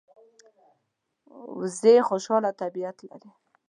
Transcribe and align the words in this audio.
وزې 1.59 1.95
خوشاله 2.07 2.51
طبیعت 2.61 2.97
لري 3.09 3.29